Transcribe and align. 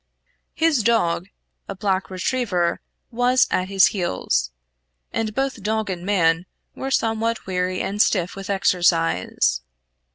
His 0.55 0.81
dog, 0.81 1.27
a 1.67 1.75
black 1.75 2.09
retriever, 2.09 2.81
was 3.11 3.45
at 3.51 3.67
his 3.67 3.85
heels, 3.93 4.49
and 5.13 5.35
both 5.35 5.61
dog 5.61 5.91
and 5.91 6.03
man 6.03 6.47
were 6.73 6.89
somewhat 6.89 7.45
weary 7.45 7.83
and 7.83 8.01
stiff 8.01 8.35
with 8.35 8.49
exercise. 8.49 9.61